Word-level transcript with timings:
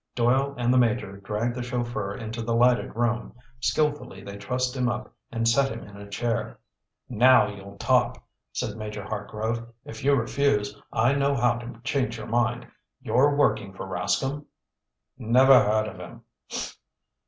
Doyle 0.15 0.55
and 0.57 0.73
the 0.73 0.79
Major 0.79 1.17
dragged 1.17 1.53
the 1.53 1.61
chauffeur 1.61 2.15
into 2.15 2.41
the 2.41 2.55
lighted 2.55 2.95
room. 2.95 3.35
Skilfully 3.59 4.23
they 4.23 4.35
trussed 4.35 4.75
him 4.75 4.89
up 4.89 5.13
and 5.31 5.47
set 5.47 5.69
him 5.71 5.83
in 5.83 5.95
a 5.95 6.09
chair. 6.09 6.57
"Now 7.07 7.45
you'll 7.55 7.77
talk," 7.77 8.19
said 8.51 8.77
Major 8.77 9.03
Hartgrove. 9.03 9.63
"If 9.85 10.03
you 10.03 10.15
refuse, 10.15 10.75
I 10.91 11.13
know 11.13 11.35
how 11.35 11.59
to 11.59 11.79
change 11.83 12.17
your 12.17 12.25
mind! 12.25 12.65
You're 13.03 13.35
working 13.35 13.73
for 13.75 13.85
Rascomb?" 13.85 14.45
"Never 15.19 15.53
heard 15.63 15.87
of 15.87 15.97
him." 15.97 16.21